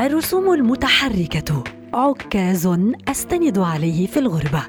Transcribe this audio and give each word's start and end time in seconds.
الرسوم 0.00 0.52
المتحركة. 0.52 1.64
عكاز 1.94 2.66
أستند 3.08 3.58
عليه 3.58 4.06
في 4.06 4.18
الغربة. 4.18 4.62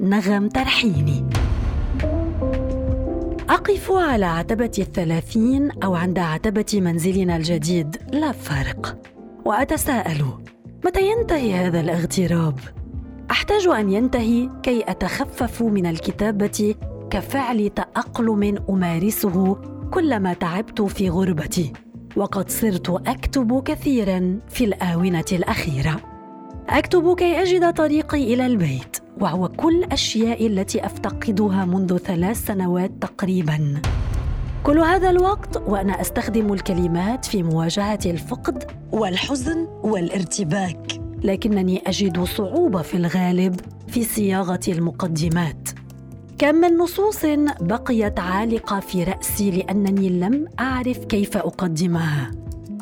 نغم 0.00 0.48
ترحيني 0.48 1.24
أقف 3.48 3.92
على 3.92 4.26
عتبة 4.26 4.70
الثلاثين 4.78 5.70
أو 5.70 5.94
عند 5.94 6.18
عتبة 6.18 6.66
منزلنا 6.74 7.36
الجديد. 7.36 7.96
لا 8.12 8.32
فرق 8.32 8.98
وأتساءل 9.44 10.24
متى 10.84 11.10
ينتهي 11.10 11.54
هذا 11.54 11.80
الاغتراب؟ 11.80 12.58
أحتاج 13.30 13.66
أن 13.66 13.92
ينتهي 13.92 14.48
كي 14.62 14.84
أتخفف 14.88 15.62
من 15.62 15.86
الكتابة 15.86 16.74
كفعل 17.10 17.70
تأقلم 17.70 18.64
أمارسه 18.70 19.56
كلما 19.90 20.34
تعبت 20.34 20.82
في 20.82 21.10
غربتي. 21.10 21.72
وقد 22.16 22.50
صرت 22.50 22.90
أكتب 22.90 23.62
كثيرا 23.62 24.40
في 24.48 24.64
الآونة 24.64 25.24
الأخيرة. 25.32 26.00
أكتب 26.68 27.16
كي 27.16 27.42
أجد 27.42 27.74
طريقي 27.74 28.34
إلى 28.34 28.46
البيت 28.46 28.96
وهو 29.20 29.48
كل 29.48 29.84
الأشياء 29.84 30.46
التي 30.46 30.86
أفتقدها 30.86 31.64
منذ 31.64 31.96
ثلاث 31.96 32.46
سنوات 32.46 32.90
تقريبا. 33.00 33.82
كل 34.62 34.78
هذا 34.78 35.10
الوقت 35.10 35.56
وأنا 35.56 36.00
أستخدم 36.00 36.52
الكلمات 36.52 37.24
في 37.24 37.42
مواجهة 37.42 37.98
الفقد 38.06 38.64
والحزن 38.92 39.68
والارتباك 39.82 41.00
لكنني 41.24 41.82
أجد 41.86 42.24
صعوبة 42.24 42.82
في 42.82 42.96
الغالب 42.96 43.60
في 43.88 44.04
صياغة 44.04 44.60
المقدمات. 44.68 45.68
كم 46.40 46.54
من 46.54 46.76
نصوص 46.76 47.24
بقيت 47.60 48.20
عالقة 48.20 48.80
في 48.80 49.04
رأسي 49.04 49.50
لأنني 49.50 50.08
لم 50.08 50.48
أعرف 50.60 50.98
كيف 50.98 51.36
أقدمها. 51.36 52.30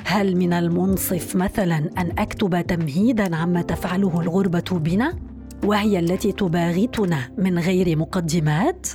هل 0.04 0.36
من 0.36 0.52
المنصف 0.52 1.36
مثلا 1.36 1.76
أن 1.76 2.12
أكتب 2.18 2.66
تمهيدا 2.66 3.36
عما 3.36 3.62
تفعله 3.62 4.20
الغربة 4.20 4.64
بنا؟ 4.70 5.18
وهي 5.64 5.98
التي 5.98 6.32
تباغتنا 6.32 7.30
من 7.38 7.58
غير 7.58 7.98
مقدمات؟ 7.98 8.86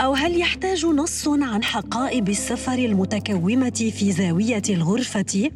أو 0.00 0.12
هل 0.12 0.40
يحتاج 0.40 0.86
نص 0.86 1.28
عن 1.28 1.62
حقائب 1.62 2.28
السفر 2.28 2.78
المتكومة 2.78 3.90
في 3.98 4.12
زاوية 4.12 4.62
الغرفة؟ 4.70 5.50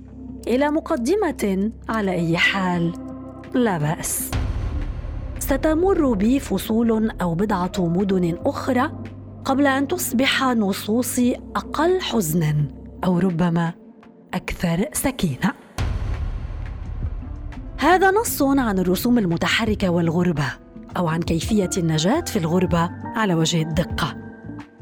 إلى 0.46 0.70
مقدمة 0.70 1.70
على 1.88 2.12
أي 2.12 2.36
حال 2.36 2.92
لا 3.54 3.78
بأس. 3.78 4.30
ستمر 5.38 6.12
بي 6.12 6.40
فصول 6.40 7.10
أو 7.10 7.34
بضعة 7.34 7.72
مدن 7.78 8.38
أخرى 8.46 8.92
قبل 9.44 9.66
أن 9.66 9.88
تصبح 9.88 10.44
نصوصي 10.44 11.36
أقل 11.56 12.00
حزنا 12.00 12.64
أو 13.04 13.18
ربما 13.18 13.72
أكثر 14.34 14.84
سكينة. 14.92 15.52
هذا 17.78 18.10
نص 18.10 18.42
عن 18.42 18.78
الرسوم 18.78 19.18
المتحركة 19.18 19.88
والغربة 19.88 20.52
أو 20.96 21.08
عن 21.08 21.22
كيفية 21.22 21.70
النجاة 21.76 22.20
في 22.20 22.38
الغربة 22.38 22.90
على 23.16 23.34
وجه 23.34 23.62
الدقة. 23.62 24.16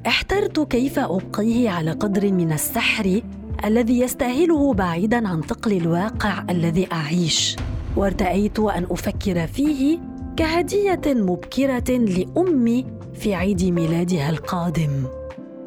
احترت 0.07 0.61
كيف 0.61 0.99
أبقيه 0.99 1.71
على 1.71 1.91
قدر 1.91 2.33
من 2.33 2.53
السحر 2.53 3.23
الذي 3.65 4.01
يستاهله 4.01 4.75
بعيدا 4.75 5.29
عن 5.29 5.41
ثقل 5.41 5.73
الواقع 5.73 6.45
الذي 6.51 6.93
أعيش، 6.93 7.57
وارتأيت 7.97 8.59
أن 8.59 8.87
أفكر 8.91 9.47
فيه 9.47 9.99
كهدية 10.37 11.01
مبكرة 11.07 11.91
لأمي 11.91 12.87
في 13.15 13.35
عيد 13.35 13.65
ميلادها 13.65 14.31
القادم. 14.31 14.91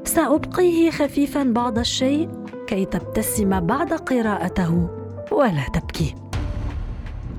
سأبقيه 0.03 0.91
خفيفا 0.91 1.43
بعض 1.43 1.79
الشيء 1.79 2.29
كي 2.67 2.85
تبتسم 2.85 3.59
بعد 3.59 3.93
قراءته 3.93 4.89
ولا 5.31 5.65
تبكي. 5.73 6.15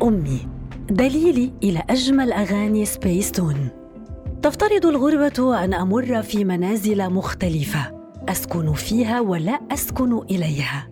أمي 0.03 0.49
دليلي 0.91 1.53
إلى 1.63 1.83
أجمل 1.91 2.33
أغاني 2.33 2.85
سبيستون 2.85 3.69
تفترض 4.43 4.87
الغربة 4.87 5.65
أن 5.65 5.75
أمر 5.75 6.23
في 6.23 6.45
منازل 6.45 7.11
مختلفة. 7.11 7.99
أسكن 8.29 8.73
فيها 8.73 9.21
ولا 9.21 9.61
أسكن 9.73 10.19
إليها. 10.31 10.89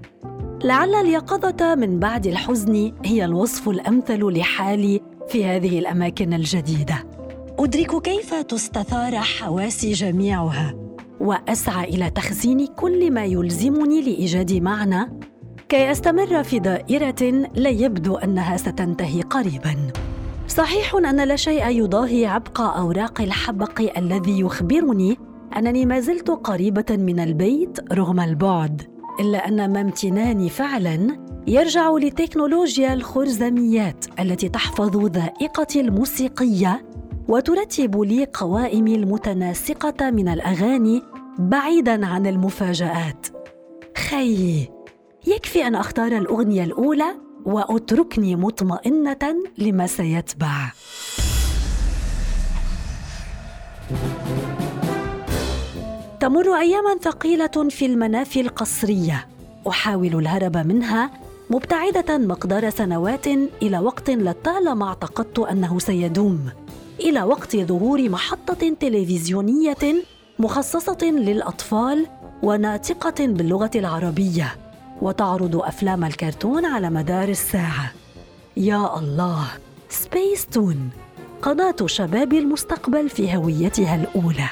لعل 0.65 0.95
اليقظة 0.95 1.75
من 1.75 1.99
بعد 1.99 2.27
الحزن 2.27 2.93
هي 3.05 3.25
الوصف 3.25 3.69
الأمثل 3.69 4.39
لحالي 4.39 5.01
في 5.29 5.45
هذه 5.45 5.79
الأماكن 5.79 6.35
الجديدة. 6.35 7.05
أدرك 7.59 8.03
كيف 8.03 8.35
تستثار 8.35 9.17
حواسي 9.17 9.93
جميعها. 9.93 10.75
وأسعى 11.21 11.85
إلى 11.85 12.11
تخزين 12.11 12.67
كل 12.67 13.11
ما 13.13 13.25
يلزمني 13.25 14.03
لإيجاد 14.03 14.53
معنى 14.53 15.13
كي 15.69 15.91
أستمر 15.91 16.43
في 16.43 16.59
دائرة 16.59 17.49
لا 17.55 17.71
يبدو 17.71 18.17
أنها 18.17 18.57
ستنتهي 18.57 19.23
قريبا. 19.23 19.77
صحيح 20.49 20.95
أن 20.95 21.21
لا 21.21 21.37
شيء 21.37 21.69
يضاهي 21.69 22.27
عبق 22.27 22.61
أوراق 22.61 23.21
الحبق 23.21 23.99
الذي 23.99 24.41
يخبرني 24.41 25.17
أنني 25.57 25.87
ما 25.87 26.01
زلت 26.01 26.31
قريبة 26.31 26.85
من 26.91 27.21
البيت 27.21 27.93
رغم 27.93 28.21
البعد 28.21 28.83
إلا 29.21 29.49
أن 29.49 29.73
ما 29.73 29.81
امتناني 29.81 30.49
فعلا 30.49 31.26
يرجع 31.49 31.91
لتكنولوجيا 31.91 32.95
الخرزميات 32.95 34.05
التي 34.21 34.49
تحفظ 34.49 35.07
ذائقتي 35.07 35.81
الموسيقية 35.81 36.87
وترتب 37.29 38.01
لي 38.01 38.25
قوائمي 38.35 38.95
المتناسقة 38.95 40.11
من 40.11 40.29
الأغاني 40.29 41.03
بعيدا 41.39 42.07
عن 42.07 42.27
المفاجآت. 42.27 43.27
خي 43.97 44.69
يكفي 45.27 45.67
أن 45.67 45.75
أختار 45.75 46.19
الأغنية 46.19 46.65
الأولى 46.65 47.15
وأتركني 47.45 48.37
مطمئنة 48.37 49.37
لما 49.59 49.87
سيتبع. 49.87 50.73
تمر 56.21 56.55
اياما 56.59 56.97
ثقيلة 57.03 57.69
في 57.71 57.87
المنافي 57.87 58.41
القصرية. 58.41 59.29
أحاول 59.69 60.19
الهرب 60.19 60.57
منها 60.57 61.26
مبتعدة 61.51 62.19
مقدار 62.19 62.71
سنوات 62.71 63.27
إلى 63.63 63.79
وقت 63.79 64.11
لطالما 64.11 64.89
اعتقدت 64.89 65.39
أنه 65.39 65.79
سيدوم 65.79 66.51
إلى 67.01 67.23
وقت 67.23 67.57
ظهور 67.57 68.09
محطة 68.09 68.75
تلفزيونية 68.81 70.05
مخصصة 70.39 70.99
للأطفال 71.03 72.07
وناطقة 72.43 73.27
باللغة 73.27 73.71
العربية 73.75 74.57
وتعرض 75.03 75.57
أفلام 75.57 76.05
الكرتون 76.05 76.65
على 76.65 76.91
مدار 76.91 77.29
الساعة. 77.29 77.93
يا 78.57 78.99
الله! 78.99 79.47
سبيس 79.89 80.47
تون 80.47 80.91
قناة 81.43 81.77
شباب 81.87 82.33
المستقبل 82.33 83.09
في 83.09 83.37
هويتها 83.37 83.95
الأولى. 83.95 84.49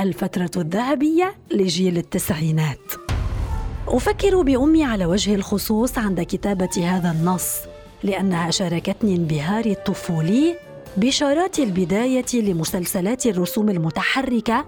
الفترة 0.00 0.50
الذهبية 0.56 1.34
لجيل 1.50 1.98
التسعينات. 1.98 3.07
أفكر 3.90 4.42
بأمي 4.42 4.84
على 4.84 5.06
وجه 5.06 5.34
الخصوص 5.34 5.98
عند 5.98 6.20
كتابة 6.20 6.70
هذا 6.76 7.10
النص 7.10 7.54
لأنها 8.02 8.50
شاركتني 8.50 9.16
انبهاري 9.16 9.72
الطفولي 9.72 10.56
بشارات 10.96 11.58
البداية 11.58 12.26
لمسلسلات 12.34 13.26
الرسوم 13.26 13.70
المتحركة 13.70 14.64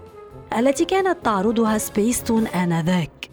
التي 0.57 0.85
كانت 0.85 1.17
تعرضها 1.23 1.77
سبيستون 1.77 2.47
آنذاك. 2.47 3.29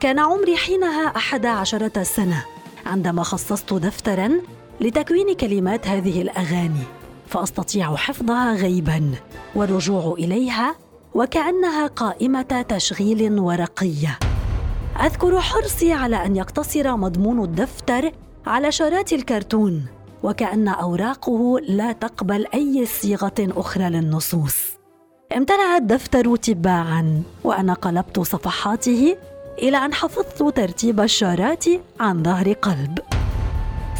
كان 0.00 0.18
عمري 0.18 0.56
حينها 0.56 1.06
أحد 1.16 1.46
عشرة 1.46 2.02
سنة 2.02 2.44
عندما 2.86 3.22
خصصت 3.22 3.74
دفترا 3.74 4.30
لتكوين 4.80 5.34
كلمات 5.34 5.88
هذه 5.88 6.22
الأغاني 6.22 6.82
فأستطيع 7.26 7.96
حفظها 7.96 8.54
غيبا 8.54 9.10
والرجوع 9.54 10.14
إليها 10.18 10.74
وكأنها 11.14 11.86
قائمة 11.86 12.64
تشغيل 12.68 13.38
ورقية. 13.38 14.27
أذكر 15.00 15.40
حرصي 15.40 15.92
على 15.92 16.26
أن 16.26 16.36
يقتصر 16.36 16.96
مضمون 16.96 17.44
الدفتر 17.44 18.12
على 18.46 18.72
شارات 18.72 19.12
الكرتون 19.12 19.86
وكأن 20.22 20.68
أوراقه 20.68 21.60
لا 21.68 21.92
تقبل 21.92 22.46
أي 22.54 22.86
صيغة 22.86 23.34
أخرى 23.40 23.90
للنصوص. 23.90 24.56
امتلأ 25.36 25.76
الدفتر 25.76 26.36
تباعا 26.36 27.22
وأنا 27.44 27.72
قلبت 27.72 28.20
صفحاته 28.20 29.16
إلى 29.58 29.76
أن 29.76 29.94
حفظت 29.94 30.56
ترتيب 30.56 31.00
الشارات 31.00 31.64
عن 32.00 32.22
ظهر 32.22 32.52
قلب. 32.52 32.98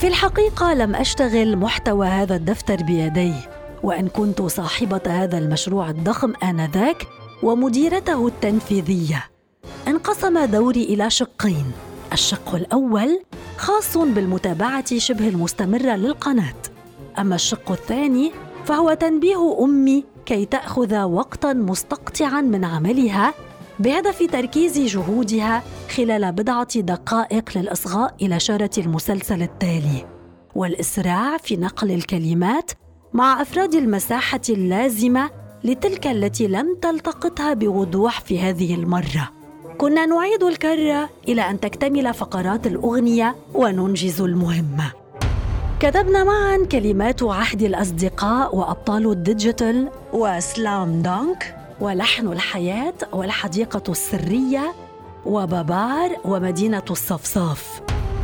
في 0.00 0.09
الحقيقة 0.09 0.75
لم 0.75 0.95
أشتغل 0.95 1.56
محتوى 1.56 2.06
هذا 2.06 2.37
الدفتر 2.37 2.77
بيدي، 2.83 3.35
وإن 3.83 4.09
كنت 4.09 4.43
صاحبة 4.43 5.00
هذا 5.06 5.39
المشروع 5.39 5.91
الضخم 5.91 6.33
آنذاك 6.43 7.06
ومديرته 7.43 8.27
التنفيذية. 8.27 9.38
انقسم 9.88 10.44
دوري 10.44 10.85
إلى 10.85 11.11
شقين، 11.11 11.64
الشق 12.12 12.55
الأول 12.55 13.20
خاص 13.56 13.99
بالمتابعة 13.99 14.99
شبه 14.99 15.29
المستمرة 15.29 15.96
للقناة. 15.96 16.55
أما 17.19 17.35
الشق 17.35 17.73
الثاني 17.73 18.32
فهو 18.64 18.94
تنبيه 18.94 19.64
أمي 19.64 20.05
كي 20.26 20.44
تأخذ 20.44 21.02
وقتا 21.02 21.52
مستقطعا 21.52 22.40
من 22.40 22.64
عملها 22.64 23.35
بهدف 23.79 24.23
تركيز 24.32 24.79
جهودها 24.79 25.62
خلال 25.96 26.32
بضعة 26.32 26.81
دقائق 26.81 27.58
للإصغاء 27.58 28.14
إلى 28.23 28.40
شارة 28.40 28.70
المسلسل 28.79 29.43
التالي. 29.43 30.06
والإسراع 30.55 31.37
في 31.37 31.56
نقل 31.56 31.90
الكلمات 31.90 32.70
مع 33.12 33.43
أفراد 33.43 33.75
المساحة 33.75 34.43
اللازمة 34.49 35.31
لتلك 35.64 36.06
التي 36.06 36.46
لم 36.46 36.76
تلتقطها 36.82 37.55
بوضوح 37.55 38.20
في 38.20 38.40
هذه 38.40 38.75
المرة. 38.75 39.38
كنا 39.79 40.07
نعيد 40.07 40.43
الكره 40.43 41.09
إلى 41.29 41.51
أن 41.51 41.61
تكتمل 41.61 42.15
فقرات 42.15 42.67
الأغنية 42.67 43.37
وننجز 43.55 44.21
المهمه 44.21 44.93
كتبنا 45.81 46.25
معا 46.25 46.67
كلمات 46.73 47.23
عهد 47.23 47.63
الأصدقاء 47.63 48.57
وأبطال 48.57 49.11
الديجيتال 49.11 49.89
وسلام 50.13 51.03
دانك 51.03 51.57
ولحن 51.81 52.29
الحياة 52.29 52.95
والحديقة 53.13 53.83
السرية 53.93 54.75
وبابار 55.27 56.11
ومدينة 56.25 56.83
الصفصاف. 56.91 57.81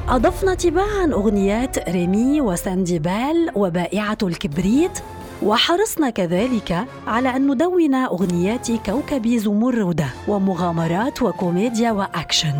أضفنا 0.08 0.54
تباعا 0.54 1.10
أغنيات 1.12 1.88
ريمي 1.88 2.40
وسانديبال 2.40 3.50
وبائعة 3.54 4.18
الكبريت 4.22 4.98
وحرصنا 5.42 6.10
كذلك 6.10 6.86
على 7.06 7.36
أن 7.36 7.50
ندون 7.50 7.94
أغنيات 7.94 8.72
كوكب 8.72 9.28
زمردة 9.28 10.06
ومغامرات 10.28 11.22
وكوميديا 11.22 11.92
وأكشن. 11.92 12.54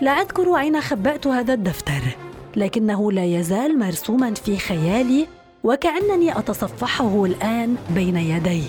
لا 0.00 0.10
أذكر 0.10 0.58
أين 0.58 0.80
خبأت 0.80 1.26
هذا 1.26 1.54
الدفتر 1.54 2.16
لكنه 2.56 3.12
لا 3.12 3.24
يزال 3.24 3.78
مرسوما 3.78 4.34
في 4.34 4.56
خيالي 4.56 5.26
وكأنني 5.64 6.38
أتصفحه 6.38 7.24
الآن 7.24 7.76
بين 7.90 8.16
يدي. 8.16 8.62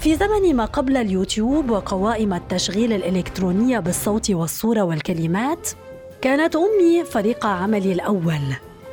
في 0.00 0.16
زمن 0.16 0.56
ما 0.56 0.64
قبل 0.64 0.96
اليوتيوب 0.96 1.70
وقوائم 1.70 2.34
التشغيل 2.34 2.92
الإلكترونية 2.92 3.78
بالصوت 3.78 4.30
والصورة 4.30 4.82
والكلمات 4.82 5.68
كانت 6.22 6.56
أمي 6.56 7.04
فريق 7.04 7.46
عملي 7.46 7.92
الأول. 7.92 8.40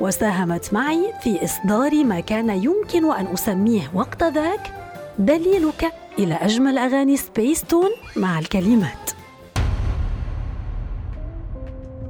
وساهمت 0.00 0.74
معي 0.74 1.12
في 1.22 1.44
إصدار 1.44 2.04
ما 2.04 2.20
كان 2.20 2.50
يمكن 2.50 3.12
أن 3.12 3.26
أسميه 3.26 3.90
وقت 3.94 4.22
ذاك 4.22 4.74
دليلك 5.18 5.92
إلى 6.18 6.34
أجمل 6.34 6.78
أغاني 6.78 7.16
سبيس 7.16 7.62
تون 7.64 7.90
مع 8.16 8.38
الكلمات. 8.38 9.10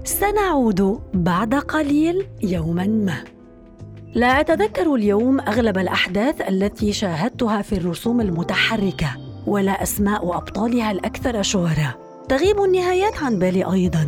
سنعود 0.05 1.01
بعد 1.15 1.55
قليل 1.55 2.27
يوما 2.43 2.87
ما. 2.87 3.25
لا 4.15 4.41
أتذكر 4.41 4.95
اليوم 4.95 5.41
أغلب 5.41 5.79
الأحداث 5.79 6.41
التي 6.41 6.93
شاهدتها 6.93 7.63
في 7.63 7.73
الرسوم 7.73 8.21
المتحركة 8.21 9.17
ولا 9.47 9.83
أسماء 9.83 10.37
أبطالها 10.37 10.91
الأكثر 10.91 11.43
شهرة. 11.43 11.99
تغيب 12.29 12.63
النهايات 12.63 13.23
عن 13.23 13.39
بالي 13.39 13.73
أيضا 13.73 14.07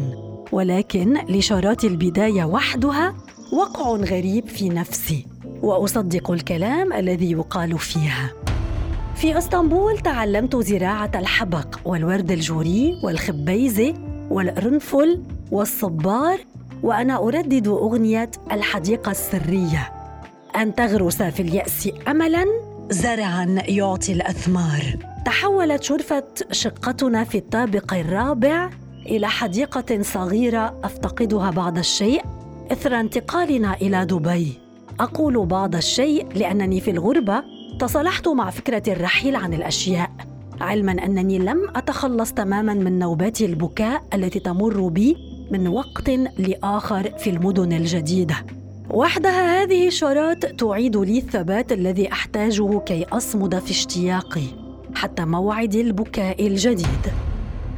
ولكن 0.53 1.19
لشارات 1.29 1.85
البداية 1.85 2.45
وحدها 2.45 3.15
وقع 3.53 3.91
غريب 3.91 4.49
في 4.49 4.69
نفسي 4.69 5.27
وأصدق 5.63 6.31
الكلام 6.31 6.93
الذي 6.93 7.31
يقال 7.31 7.79
فيها. 7.79 8.31
في 9.15 9.39
إسطنبول 9.39 9.99
تعلمت 9.99 10.57
زراعة 10.57 11.11
الحبق 11.15 11.79
والورد 11.85 12.31
الجوري 12.33 12.95
والخبيزة 13.05 13.95
والقرنفل 14.31 15.23
والصبار 15.51 16.39
وأنا 16.83 17.17
أردد 17.17 17.69
أغنية 17.69 18.31
الحديقة 18.53 19.11
السرية. 19.11 19.93
أن 20.57 20.75
تغرس 20.75 21.23
في 21.23 21.41
اليأس 21.43 21.89
املا 22.09 22.45
زرعا 22.91 23.63
يعطي 23.69 24.13
الأثمار. 24.13 24.97
تحولت 25.25 25.83
شرفة 25.83 26.25
شقتنا 26.51 27.25
في 27.25 27.39
الطابق 27.39 27.95
الرابع 27.95 28.71
إلى 29.07 29.29
حديقة 29.29 30.03
صغيرة 30.03 30.81
أفتقدها 30.85 31.51
بعض 31.51 31.79
الشيء. 31.79 32.23
إثر 32.71 33.01
انتقالنا 33.01 33.75
إلى 33.75 34.05
دبي. 34.05 34.53
أقول 35.01 35.47
بعض 35.47 35.77
الشيء 35.77 36.27
لأنني 36.35 36.81
في 36.81 36.91
الغربة 36.91 37.43
تصالحت 37.79 38.29
مع 38.29 38.51
فكرة 38.51 38.83
الرحيل 38.93 39.37
عن 39.37 39.55
الأشياء 39.55 40.11
علما 40.61 40.93
أنني 40.93 41.39
لم 41.39 41.69
أتخلص 41.77 42.33
تماما 42.33 42.75
من 42.75 42.99
نوبات 42.99 43.41
البكاء 43.41 44.03
التي 44.15 44.41
تمر 44.41 44.89
بي 44.89 45.17
من 45.51 45.69
وقت 45.69 46.11
لآخر 46.39 47.11
في 47.19 47.31
المدن 47.31 47.73
الجديدة. 47.73 48.35
وحدها 48.91 49.63
هذه 49.63 49.87
الشارات 49.87 50.47
تعيد 50.61 50.97
لي 50.97 51.19
الثبات 51.19 51.73
الذي 51.73 52.13
أحتاجه 52.13 52.79
كي 52.79 53.05
أصمد 53.05 53.59
في 53.59 53.71
اشتياقي 53.71 54.45
حتى 54.95 55.25
موعد 55.25 55.75
البكاء 55.75 56.47
الجديد. 56.47 57.13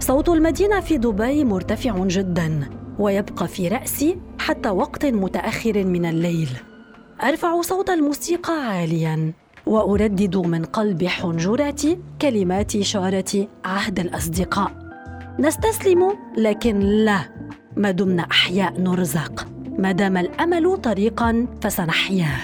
صوت 0.01 0.29
المدينة 0.29 0.81
في 0.81 0.97
دبي 0.97 1.45
مرتفع 1.45 2.07
جدا. 2.07 2.69
ويبقى 2.99 3.49
في 3.49 3.69
رأسي 3.69 4.17
حتى 4.39 4.69
وقت 4.71 5.07
متأخر 5.07 5.85
من 5.85 6.07
الليل. 6.07 6.49
أرفع 7.23 7.61
صوت 7.61 7.91
الموسيقى 7.91 8.67
عاليا 8.69 9.33
وأردد 9.67 10.37
من 10.37 10.65
قلب 10.65 11.05
حنجرتي 11.05 11.99
كلمات 12.23 12.81
شارة 12.81 13.49
عهد 13.65 13.99
الأصدقاء. 14.01 14.73
نستسلم 15.41 16.13
لكن 16.37 16.79
لا 16.79 17.21
ما 17.77 17.91
دمنا 17.91 18.23
أحياء 18.23 18.81
نرزق 18.81 19.47
ما 19.79 19.93
دام 19.93 20.17
الأمل 20.17 20.77
طريقا 20.77 21.47
فسنحياه. 21.63 22.39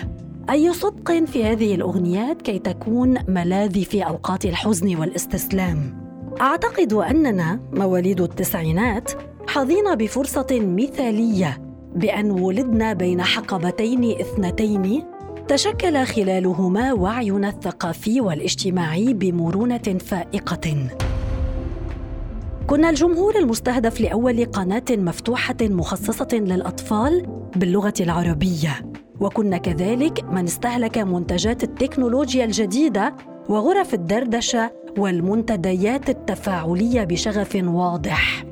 أي 0.50 0.73
صدق 0.73 1.25
في 1.25 1.44
هذه 1.44 1.75
الأغنيات 1.75 2.43
كي 2.43 2.58
تكون 2.58 3.19
ملاذي 3.29 3.85
في 3.85 4.03
أوقات 4.03 4.44
الحزن 4.44 4.96
والاستسلام. 4.96 6.00
أعتقد 6.40 6.92
أننا 6.92 7.60
مواليد 7.72 8.20
التسعينات 8.20 9.12
حظينا 9.48 9.94
بفرصة 9.94 10.46
مثالية 10.50 11.58
بأن 11.94 12.31
ولدنا 12.31 12.92
بين 12.92 13.22
حقبتين 13.22 14.20
اثنتين 14.20 15.04
تشكل 15.48 16.04
خلالهما 16.04 16.92
وعينا 16.92 17.48
الثقافي 17.48 18.20
والاجتماعي 18.20 19.14
بمرونة 19.14 19.98
فائقة. 20.00 20.88
كنا 22.66 22.90
الجمهور 22.90 23.38
المستهدف 23.38 24.00
لأول 24.00 24.44
قناة 24.44 24.84
مفتوحة 24.90 25.56
مخصصة 25.62 26.28
للأطفال 26.32 27.26
باللغة 27.56 27.94
العربية 28.00 28.93
وكنا 29.20 29.56
كذلك 29.56 30.25
من 30.25 30.44
استهلك 30.44 30.98
منتجات 30.98 31.64
التكنولوجيا 31.64 32.44
الجديدة 32.44 33.16
وغرف 33.48 33.94
الدردشة 33.94 34.70
والمنتديات 34.98 36.10
التفاعلية 36.10 37.04
بشغف 37.04 37.58
واضح. 37.64 38.44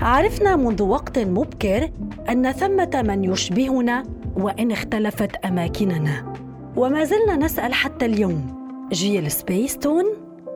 عرفنا 0.00 0.56
منذ 0.56 0.82
وقت 0.82 1.18
مبكر 1.18 1.90
أن 2.28 2.52
ثمة 2.52 3.02
من 3.06 3.24
يشبهنا 3.24 4.02
وإن 4.36 4.72
اختلفت 4.72 5.36
أماكننا. 5.36 6.34
وما 6.76 7.04
زلنا 7.04 7.36
نسأل 7.36 7.74
حتى 7.74 8.06
اليوم. 8.06 8.64
جيل 8.92 9.30
سبيستون 9.30 10.04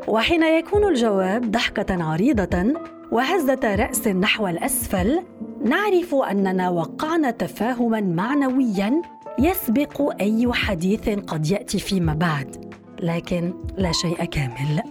وحين 0.09 0.43
يكون 0.43 0.85
الجواب 0.85 1.51
ضحكة 1.51 2.05
عريضة 2.05 2.75
وهزة 3.13 3.75
رأس 3.75 4.07
نحو 4.07 4.49
الأسفل 4.49 5.21
نعرف 5.65 6.15
أننا 6.15 6.69
وقعنا 6.69 7.31
تفاهما 7.31 8.01
معنويا 8.01 9.03
يسبق 9.39 10.13
أي 10.21 10.53
حديث 10.53 11.09
قد 11.09 11.51
يأتي 11.51 11.79
فيما 11.79 12.15
بعد. 12.15 12.68
لكن 13.01 13.55
لا 13.77 13.93
شيء 13.93 14.25
كامل. 14.25 14.83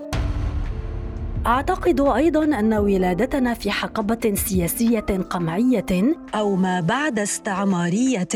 أعتقد 1.46 2.02
أيضا 2.02 2.44
أن 2.44 2.74
ولادتنا 2.74 3.54
في 3.54 3.72
حقبة 3.72 4.34
سياسية 4.36 5.00
قمعية 5.30 6.16
أو 6.36 6.56
ما 6.56 6.80
بعد 6.80 7.20
استعمارية 7.20 8.28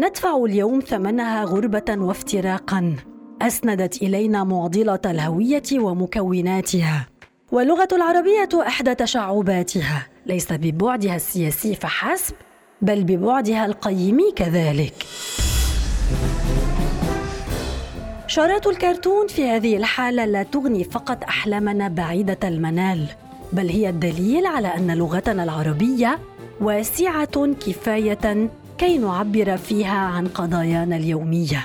ندفع 0.00 0.44
اليوم 0.44 0.80
ثمنها 0.80 1.44
غربة 1.44 1.96
وافتراقا. 1.98 2.96
أسندت 3.42 4.02
إلينا 4.02 4.44
معضلة 4.44 5.00
الهوية 5.06 5.62
ومكوناتها. 5.72 7.06
واللغة 7.52 7.88
العربية 7.92 8.48
إحدى 8.66 8.94
تشعباتها. 8.94 10.06
ليس 10.26 10.52
ببعدها 10.52 11.16
السياسي 11.16 11.74
فحسب 11.74 12.34
بل 12.82 13.04
ببعدها 13.04 13.66
القيمي 13.66 14.32
كذلك. 14.36 14.94
شارات 18.30 18.66
الكرتون 18.66 19.26
في 19.26 19.48
هذه 19.48 19.76
الحالة 19.76 20.24
لا 20.24 20.42
تغني 20.42 20.84
فقط 20.84 21.24
أحلامنا 21.24 21.88
بعيدة 21.88 22.38
المنال 22.44 23.06
بل 23.52 23.68
هي 23.68 23.88
الدليل 23.88 24.46
على 24.46 24.68
أن 24.68 24.90
لغتنا 24.90 25.44
العربية 25.44 26.18
واسعة 26.60 27.54
كفاية 27.66 28.48
كي 28.78 28.98
نعبر 28.98 29.56
فيها 29.56 29.98
عن 29.98 30.28
قضايانا 30.28 30.96
اليومية. 30.96 31.64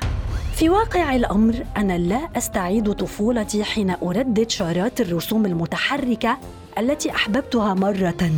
في 0.55 0.69
واقع 0.69 1.15
الأمر 1.15 1.65
أنا 1.77 1.97
لا 1.97 2.29
أستعيد 2.35 2.93
طفولتي 2.93 3.63
حين 3.63 3.89
أردد 4.03 4.49
شارات 4.49 5.01
الرسوم 5.01 5.45
المتحركة 5.45 6.37
التي 6.77 7.11
أحببتها 7.11 7.73
مرة 7.73 8.31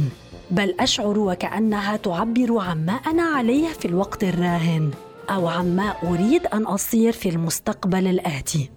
بل 0.51 0.75
أشعر 0.79 1.19
وكأنها 1.19 1.97
تعبر 1.97 2.59
عما 2.59 2.93
أنا 2.93 3.23
عليه 3.23 3.67
في 3.67 3.85
الوقت 3.85 4.23
الراهن. 4.23 4.91
أو 5.29 5.47
عما 5.47 5.93
أريد 6.03 6.45
أن 6.45 6.63
أصير 6.63 7.13
في 7.13 7.29
المستقبل 7.29 8.07
الآتي. 8.07 8.69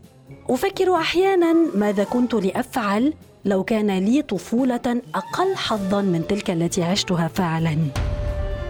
أفكر 0.50 0.95
أحيانا 0.95 1.57
ماذا 1.75 2.04
كنت 2.04 2.35
لأفعل 2.35 3.14
لو 3.45 3.64
كان 3.64 3.99
لي 3.99 4.23
طفولة 4.23 5.02
أقل 5.14 5.57
حظا 5.57 6.02
من 6.02 6.26
تلك 6.26 6.50
التي 6.50 6.83
عشتها 6.83 7.28
فعلا. 7.28 7.78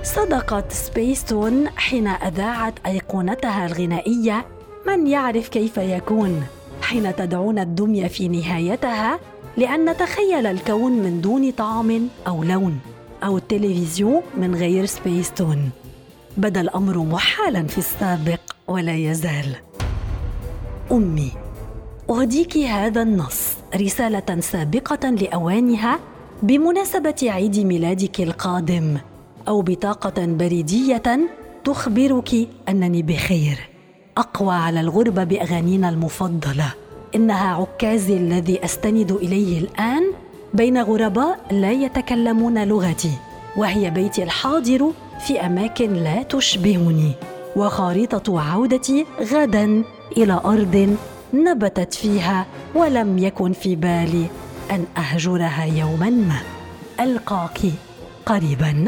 صدقت 0.03 0.73
سبيستون 0.73 1.69
حين 1.69 2.07
أذاعت 2.07 2.75
أيقونتها 2.87 3.67
الغنائية 3.67 4.47
من 4.87 5.07
يعرف 5.07 5.49
كيف 5.49 5.77
يكون؟ 5.77 6.43
حين 6.83 7.17
تدعون 7.17 7.59
الدمية 7.59 8.07
في 8.07 8.29
نهايتها 8.29 9.19
لأن 9.57 9.91
نتخيل 9.91 10.47
الكون 10.47 10.93
من 10.93 11.21
دون 11.21 11.51
طعم 11.51 12.09
أو 12.27 12.45
لون 12.45 12.79
أو 13.25 13.37
التلفزيون 13.37 14.23
من 14.37 14.55
غير 14.55 14.87
سبيستون. 14.87 15.71
بدأ 16.37 16.61
الأمر 16.61 16.99
محالا 16.99 17.67
في 17.67 17.79
السابق 17.79 18.41
ولا 18.69 18.97
يزال. 18.97 19.57
أمي 20.93 21.33
أهديك 22.11 22.57
هذا 22.57 23.03
النص 23.03 23.57
رسالة 23.77 24.41
سابقة 24.41 25.11
لأوانها 25.11 25.99
بمناسبة 26.43 27.15
عيد 27.23 27.59
ميلادك 27.59 28.21
القادم 28.21 28.97
أو 29.49 29.63
بطاقة 29.63 30.27
بريدية 30.27 31.03
تخبرك 31.65 32.49
أنني 32.69 33.03
بخير. 33.03 33.69
أقوى 34.17 34.55
على 34.55 34.81
الغربة 34.81 35.25
بأغانينا 35.25 35.89
المفضلة. 35.89 36.75
إنها 37.15 37.55
عكازي 37.55 38.17
الذي 38.17 38.65
أستند 38.65 39.13
إليه 39.13 39.59
الآن 39.59 40.03
بين 40.55 40.79
غرباء 40.79 41.41
لا 41.51 41.73
يتكلمون 41.73 42.65
لغتي 42.65 43.13
وهي 43.57 43.91
بيتي 43.91 44.23
الحاضر 44.23 44.93
في 45.27 45.41
أماكن 45.47 45.93
لا 45.95 46.23
تشبهني 46.23 47.12
وخارطه 47.57 48.41
عودتي 48.41 49.07
غدا 49.21 49.85
إلى 50.17 50.41
أرض 50.45 50.97
نبتت 51.35 51.95
فيها 51.95 52.47
ولم 52.75 53.19
يكن 53.19 53.53
في 53.53 53.77
بالي 53.77 54.27
أن 54.71 54.85
أهجرها 54.97 55.65
يوما. 55.65 56.11
ما 56.11 56.41
القاك 57.00 57.59
قريبا. 58.27 58.85